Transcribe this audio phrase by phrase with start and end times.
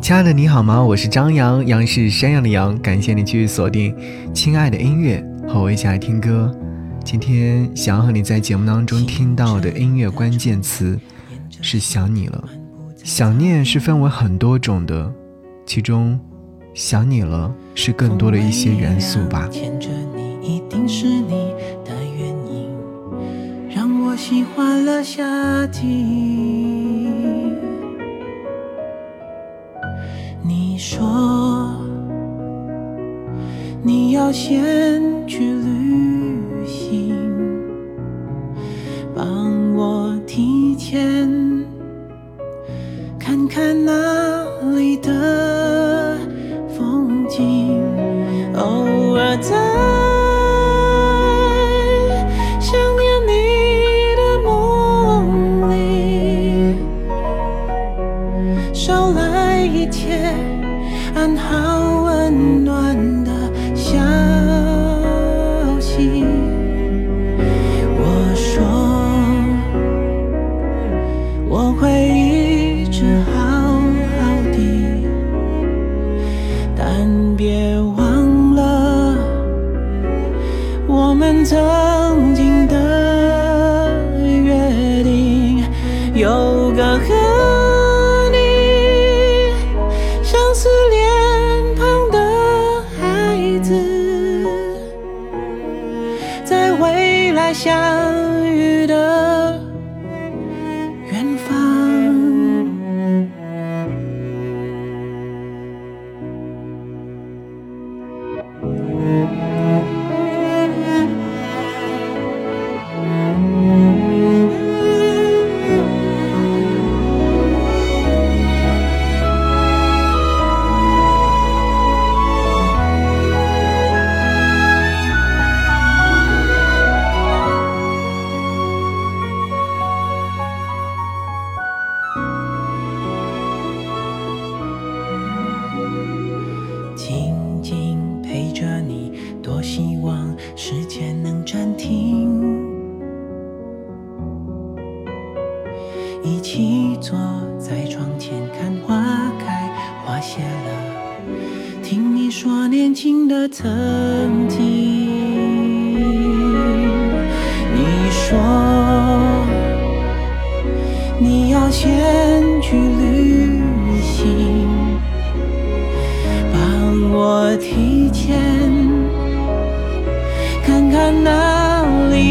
[0.00, 0.80] 亲爱的你好吗？
[0.80, 2.78] 我是张扬，杨是山羊的羊。
[2.80, 3.96] 感谢你继续锁定
[4.32, 6.54] 亲爱的音乐，和我一起来听歌。
[7.04, 10.98] 今天想要和你在节目当中听到的音乐关键词
[11.60, 12.44] 是想你了。
[13.02, 15.12] 想念是分为很多种的，
[15.64, 16.18] 其中
[16.72, 19.48] 想你了是更多的一些元素吧。
[19.50, 21.52] 牵着你一定是你
[21.84, 22.68] 的原因，
[23.74, 26.75] 让我喜欢了夏季。
[30.76, 31.74] 你说
[33.82, 37.16] 你要先去旅行，
[39.14, 41.26] 帮我提前
[43.18, 44.25] 看看那
[80.88, 83.15] 我们曾经的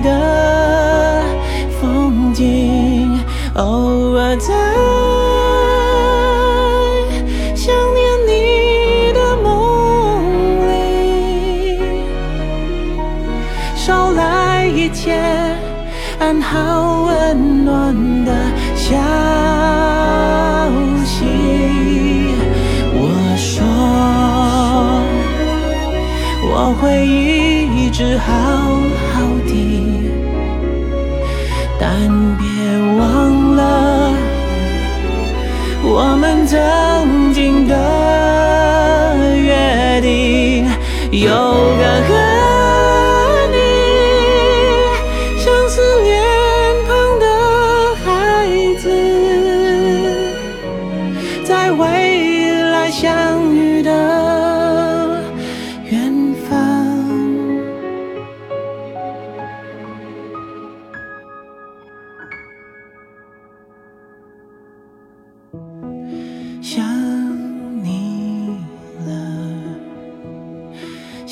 [0.00, 1.24] 的
[1.80, 3.18] 风景，
[3.54, 4.54] 偶尔在
[7.54, 9.46] 想念你的梦
[10.68, 11.80] 里，
[13.76, 15.18] 捎来一切
[16.18, 17.94] 安好温暖
[18.24, 18.32] 的
[18.74, 18.96] 消
[21.04, 21.24] 息。
[22.94, 23.02] 我
[23.36, 23.64] 说
[26.50, 28.32] 我会一直好
[31.80, 31.90] 但
[32.36, 32.46] 别
[32.98, 34.12] 忘了
[35.84, 40.66] 我们曾经的约定，
[41.12, 41.77] 有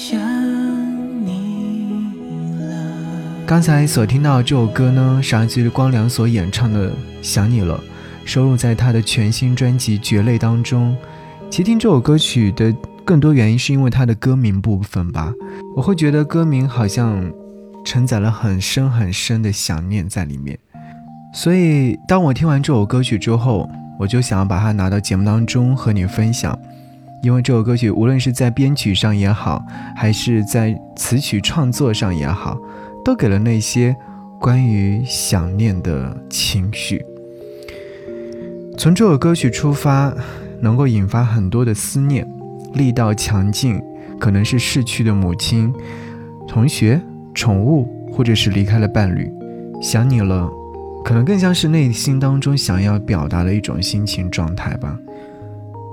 [0.08, 0.20] 想
[1.26, 2.14] 你
[2.60, 3.44] 了。
[3.44, 6.90] 刚才所听到这首歌呢，是来自于光良所演唱的
[7.20, 7.74] 《想你了》，
[8.24, 10.96] 收录在他的全新专辑《绝类》当中。
[11.50, 12.72] 其实听这首歌曲的
[13.04, 15.32] 更多原因是因为它的歌名部分吧，
[15.74, 17.28] 我会觉得歌名好像
[17.84, 20.56] 承载了很深很深的想念在里面。
[21.34, 26.56] 所以当我听完这首歌曲之后，我就想要把它拿到节目当中和你分享，
[27.26, 29.60] 因为这首歌曲无论是在编曲上也好，
[29.96, 32.56] 还是在词曲创作上也好，
[33.04, 33.96] 都给了那些
[34.40, 37.04] 关于想念的情绪。
[38.78, 40.14] 从这首歌曲出发，
[40.60, 42.24] 能够引发很多的思念，
[42.74, 43.82] 力道强劲，
[44.20, 45.74] 可能是逝去的母亲、
[46.46, 47.00] 同学、
[47.34, 49.28] 宠物，或者是离开了伴侣。
[49.82, 50.48] 想你了，
[51.04, 54.96] 可能更像是内心当中想要表达的一种心情状态吧。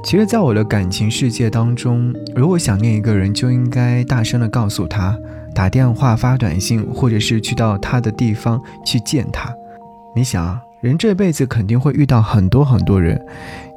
[0.03, 5.17] 其实，在我的感情世界当中，如果想念一个人，就应该大声的告诉他，
[5.55, 9.51] 打电话、发短信，或者是去到他的地方去见他。
[10.13, 13.19] 你想啊，人这辈子肯定会遇到很多很多人，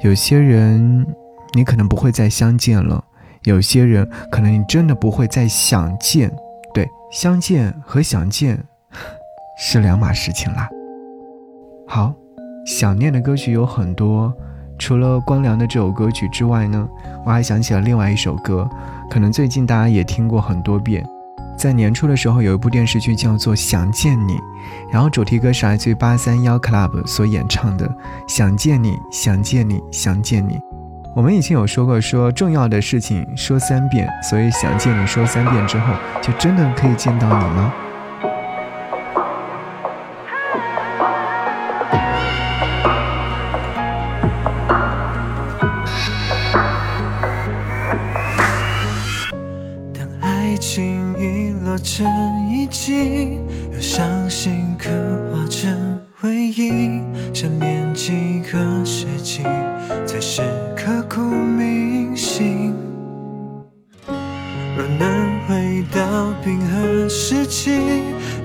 [0.03, 1.07] 有些人
[1.55, 3.03] 你可能不会再相见了，
[3.45, 6.31] 有些人可能你真的不会再想见。
[6.75, 8.63] 对，相见和想见
[9.57, 10.69] 是两码事情啦。
[11.87, 12.13] 好，
[12.67, 14.35] 想念的歌曲有很多。
[14.79, 16.89] 除了光良的这首歌曲之外呢，
[17.25, 18.69] 我还想起了另外一首歌，
[19.11, 21.05] 可能最近大家也听过很多遍。
[21.57, 24.35] 在年初的时候，有一部电视剧叫做《想见你》，
[24.91, 27.89] 然后主题歌是来自于八三幺 Club 所演唱的
[28.29, 30.55] 《想见你，想见你，想见你》。
[31.15, 37.73] 我们以前有说过，说重要的事情说三遍，所以想见你说三遍之后，就真的可以见到你吗？
[52.57, 53.39] 成遗迹，
[53.71, 54.89] 用伤心刻
[55.31, 57.03] 画成回忆。
[57.35, 59.43] 想念几个世纪，
[60.07, 60.41] 才是
[60.75, 62.75] 刻骨铭心。
[64.09, 67.79] 若能回到冰河时期，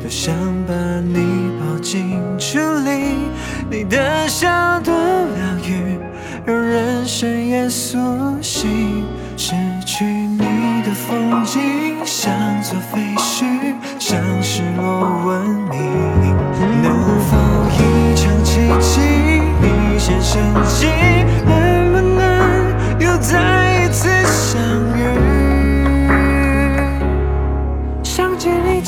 [0.02, 0.36] 多想
[0.68, 3.16] 把你抱进处理。
[3.69, 5.98] 你的笑多疗愈，
[6.46, 7.98] 让人生也苏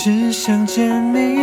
[0.04, 1.43] 只想见你，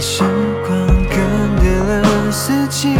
[0.00, 0.22] 时
[0.66, 1.18] 光更
[1.60, 2.94] 迭了四季，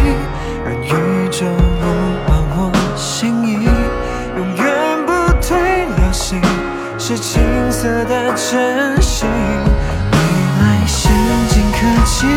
[0.63, 1.47] 让宇宙
[1.79, 1.83] 不
[2.29, 3.53] 换我心意，
[4.37, 4.63] 永远
[5.07, 5.11] 不
[5.41, 5.57] 退
[5.97, 6.39] 流星，
[6.99, 9.27] 是青涩的真心。
[10.11, 10.17] 未
[10.59, 11.11] 来先
[11.49, 12.27] 进科技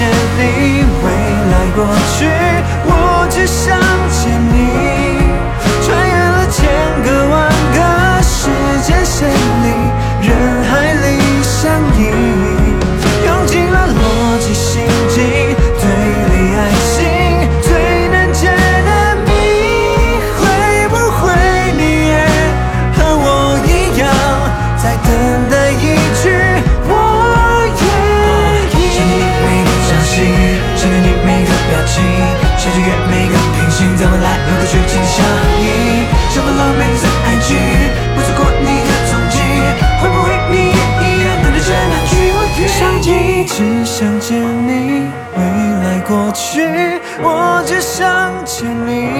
[0.00, 0.40] 见你，
[1.04, 1.08] 未
[1.52, 1.84] 来过
[2.16, 2.24] 去，
[47.22, 49.10] 我只想见你。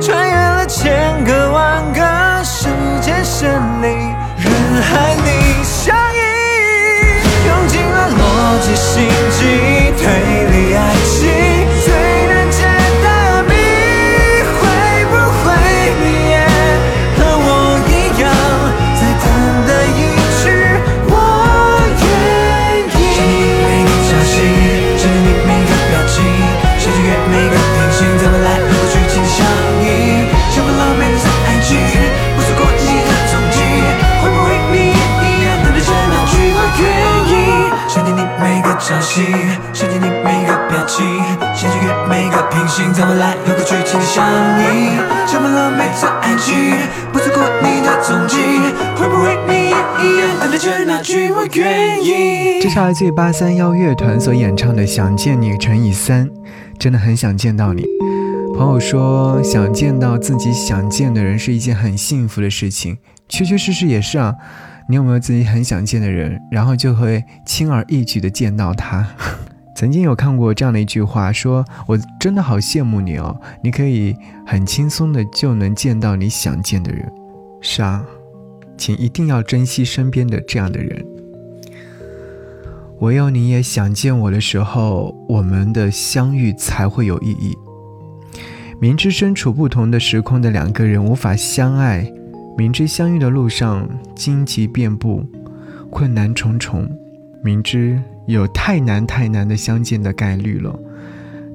[0.00, 2.00] 穿越了千个万个
[2.44, 2.68] 时
[3.00, 3.50] 间线
[3.82, 3.86] 里，
[4.36, 6.18] 人海里相依，
[7.46, 8.20] 用尽了逻
[8.60, 10.02] 辑心机推
[10.50, 11.59] 理爱情，
[39.20, 39.26] 个朝夕，
[39.72, 41.04] 想念你每个表情，
[41.54, 44.24] 想穿越每个平行，在未来有个剧情相
[44.60, 44.96] 依。
[45.26, 46.74] 想 follow 每次爱情，
[47.12, 48.36] 不错过你的踪迹，
[48.96, 52.62] 会不会你也一样等待着那句我愿意？
[52.62, 56.26] 这是来自八三幺乐团所演唱的《想见你乘以三》，
[56.78, 57.84] 真的很想见到你。
[58.56, 62.98] 朋友说，想见到自己想见的人是一件很幸福的事情，
[63.28, 64.34] 确确实实也是啊。
[64.88, 69.06] 你有没有自己很想见的人，然后就会轻而易举的见到他？
[69.76, 74.14] 曾经有看过这样的一句话，说我真的好羡慕你哦，你可以
[74.46, 77.10] 很轻松的就能见到你想见的人。
[77.62, 78.04] 是啊，
[78.76, 81.04] 请一定要珍惜身边的这样的人。
[82.98, 87.56] 唯有你也想见我的时候，我们的相遇才会有意义。
[88.78, 92.12] 明知身处不同的时空的两个人无法相爱，
[92.60, 95.24] 明知相遇的路上荆棘遍布，
[95.88, 96.86] 困难重重，
[97.42, 100.78] 明知有太难太难的相见的概率了，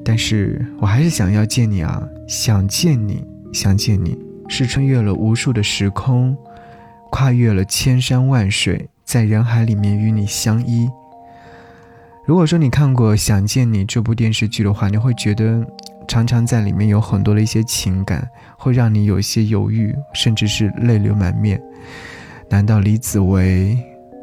[0.03, 2.01] 但是我还是想要见你啊！
[2.27, 4.17] 想见你，想见你，
[4.49, 6.35] 是穿越了无数的时空，
[7.11, 10.89] 跨越了千山万水，在人海里面与你相依。
[12.25, 15.63] 如果说你看过《想见你》这部电视剧的话，你会觉得
[16.07, 21.61] 常常在里面有很多的一些情感，会让你有一些犹豫，甚至是泪流满面。
[22.49, 23.77] 难道李子维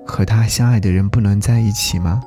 [0.06, 2.22] 和他相爱的人不能在一起吗？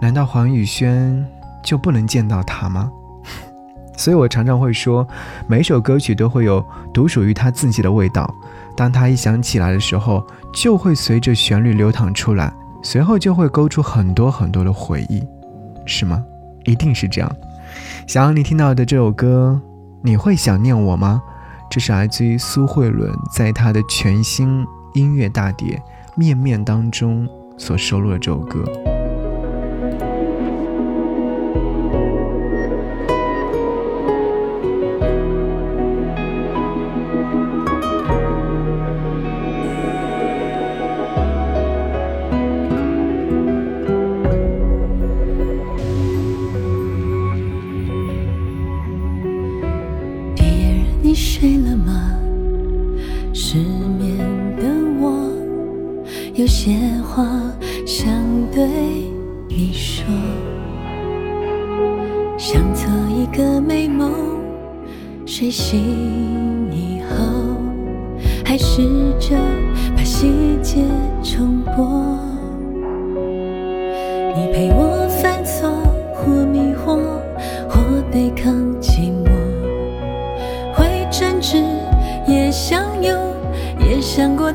[0.00, 1.24] 难道黄宇轩
[1.62, 2.90] 就不能见到他吗？
[3.96, 5.06] 所以我常常会说，
[5.46, 8.32] 每首歌曲都会有独属于他自己的味道。
[8.76, 12.52] 当他一想起来的时候，就会随着旋律流淌出来。
[12.82, 15.22] 随后就会勾出很多很多的回忆，
[15.86, 16.24] 是吗？
[16.64, 17.36] 一定是这样。
[18.06, 19.60] 想要你听到的这首歌，
[20.02, 21.22] 你会想念我吗？
[21.70, 25.80] 这是来自于苏慧伦在她的全新音乐大碟
[26.18, 28.91] 《面面》当中所收录的这首歌。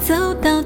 [0.08, 0.57] 走到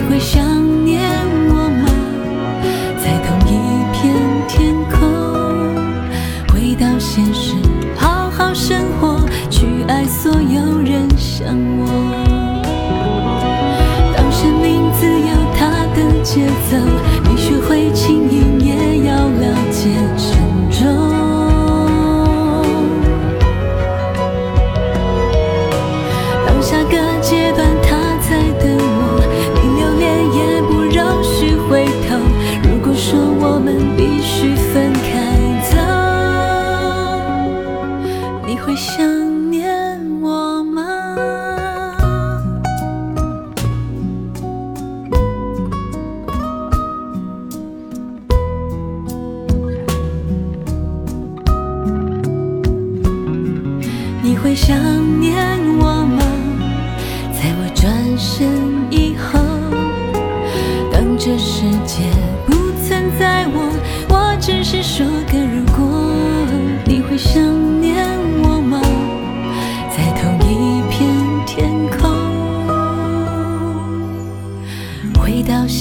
[0.00, 0.40] 你会想
[0.84, 1.02] 念
[1.48, 1.90] 我吗？
[3.02, 3.50] 在同一
[3.92, 4.14] 片
[4.46, 4.96] 天空，
[6.52, 7.56] 回到现实，
[7.96, 9.18] 好好生活，
[9.50, 11.08] 去爱所有人。
[11.18, 11.84] 像我，
[14.16, 16.76] 当生命自有它的节奏，
[17.28, 18.27] 你学会轻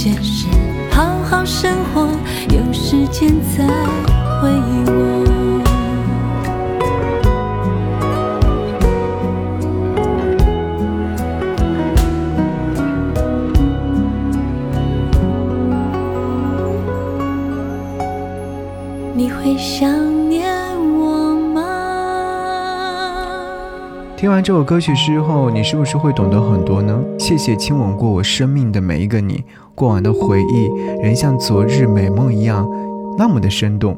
[0.07, 0.47] 现实，
[0.89, 2.07] 好好生活，
[2.55, 3.67] 有时间再
[24.37, 26.95] 完这首歌曲之后，你是不是会懂得很多呢？
[27.17, 30.69] 谢谢亲吻过我生命的每一个你，过往的回忆
[31.01, 32.69] 仍像昨日美梦一样，
[33.17, 33.97] 那么的生动。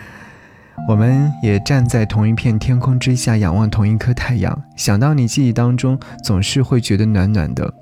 [0.88, 4.62] 我们也站在同一片天空之下，仰望同一颗太阳。
[4.76, 7.74] 想到你，记忆当中总是会觉得暖暖的。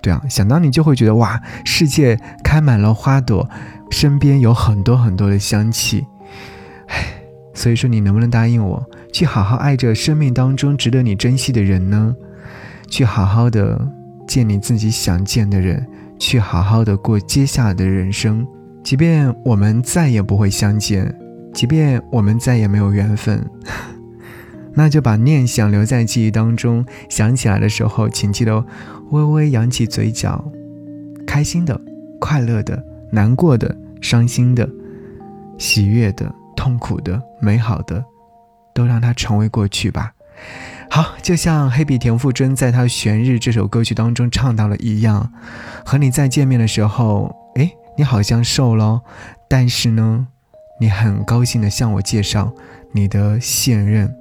[0.00, 3.46] 对啊，想到你就会觉得哇，世界开满了花朵，
[3.90, 6.06] 身边有很多很多的香气。
[6.86, 7.04] 唉，
[7.56, 12.14] 所以说你能不能答应我，去好好爱着生命当中值得你珍惜的人呢？
[12.90, 13.80] 去好好的
[14.28, 15.84] 见你自己想见的人，
[16.18, 18.46] 去好好的过接下来的人生。
[18.84, 21.12] 即便我们再也不会相见，
[21.54, 23.42] 即便我们再也没有缘分，
[24.74, 26.84] 那就把念想留在记忆当中。
[27.08, 28.62] 想起来的时候，请记得
[29.12, 30.44] 微微扬起嘴角，
[31.26, 31.80] 开心的、
[32.20, 34.68] 快乐的、难过的、伤心的、
[35.56, 36.30] 喜悦的。
[36.56, 38.04] 痛苦的、美好的，
[38.74, 40.12] 都让它成为过去吧。
[40.90, 45.32] 好，就像黑笔田馥甄在她《悬日》这首歌曲当中唱到了一样，
[45.84, 49.00] 和你再见面的时候，哎，你好像瘦了，
[49.48, 50.26] 但是呢，
[50.80, 52.52] 你很高兴的向我介绍
[52.92, 54.14] 你的现任。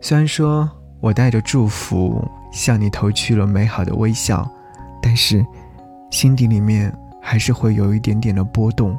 [0.00, 4.48] 虽然说我带着祝福向你投去了美好的微笑，
[5.02, 5.44] 但是
[6.10, 8.98] 心底里面还是会有一点点的波动。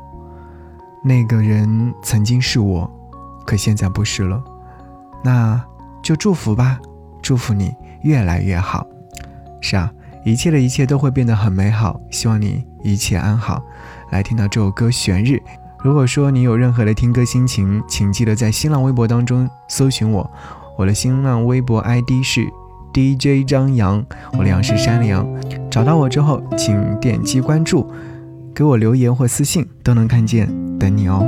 [1.08, 2.92] 那个人曾经是我，
[3.46, 4.44] 可现在不是了，
[5.24, 5.64] 那
[6.02, 6.80] 就祝福吧，
[7.22, 7.72] 祝福你
[8.02, 8.88] 越来越好。
[9.62, 9.92] 是啊，
[10.26, 13.64] 一切的一切都会变得很美好，希望你一切安好。
[14.10, 15.34] 来听到这首歌《悬日》，
[15.84, 20.28] 如果说你有任何的听歌心情，请记得在新浪微博当中搜寻我，
[20.76, 22.48] 我的新浪微博 ID 是
[22.92, 25.24] DJ 张扬，我的杨是山的杨。
[25.70, 27.88] 找到我之后，请点击关注，
[28.56, 30.65] 给我留言或私信都能看见。
[30.86, 31.26] 等你哦。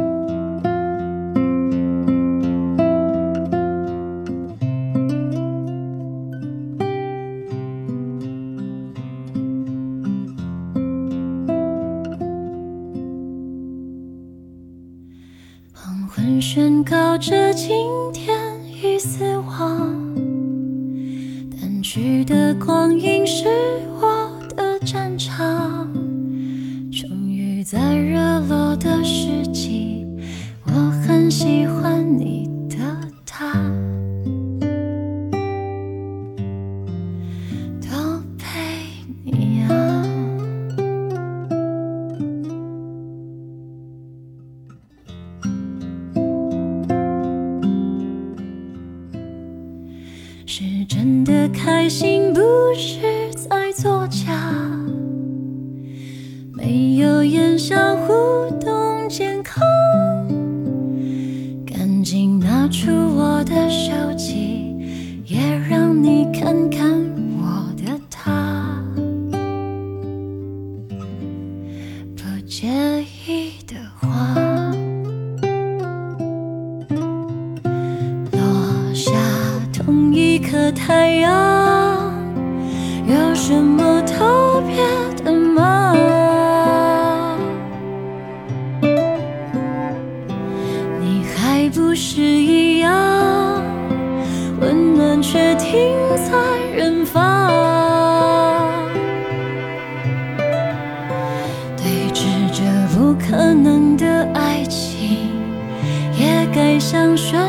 [15.73, 17.73] 黄昏宣告着今
[18.13, 19.97] 天已死亡，
[21.49, 23.47] 淡去的光阴是
[23.99, 24.26] 我
[28.79, 30.05] 的时机，
[30.65, 32.46] 我很喜欢你。
[62.69, 64.36] 出我的手机，
[103.29, 105.29] 可能的爱情，
[106.17, 107.46] 也该像生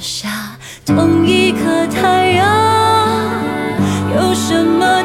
[0.00, 0.28] 下
[0.84, 2.46] 同一颗太阳
[4.14, 5.02] 有什么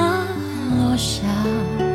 [0.00, 0.26] 它
[0.76, 1.89] 落下。